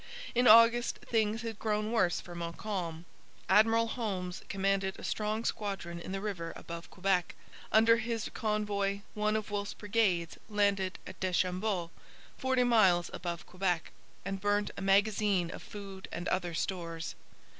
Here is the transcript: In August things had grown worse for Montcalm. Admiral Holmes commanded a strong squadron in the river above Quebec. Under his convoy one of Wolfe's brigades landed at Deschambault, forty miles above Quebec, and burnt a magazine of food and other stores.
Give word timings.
In 0.33 0.47
August 0.47 0.97
things 1.05 1.43
had 1.43 1.59
grown 1.59 1.91
worse 1.91 2.19
for 2.19 2.33
Montcalm. 2.33 3.05
Admiral 3.47 3.85
Holmes 3.85 4.41
commanded 4.49 4.95
a 4.97 5.03
strong 5.03 5.45
squadron 5.45 5.99
in 5.99 6.11
the 6.11 6.19
river 6.21 6.53
above 6.55 6.89
Quebec. 6.89 7.35
Under 7.71 7.97
his 7.97 8.27
convoy 8.33 9.01
one 9.13 9.35
of 9.35 9.51
Wolfe's 9.51 9.75
brigades 9.75 10.39
landed 10.49 10.97
at 11.05 11.19
Deschambault, 11.19 11.91
forty 12.35 12.63
miles 12.63 13.11
above 13.13 13.45
Quebec, 13.45 13.91
and 14.25 14.41
burnt 14.41 14.71
a 14.75 14.81
magazine 14.81 15.51
of 15.51 15.61
food 15.61 16.07
and 16.11 16.27
other 16.29 16.55
stores. 16.55 17.13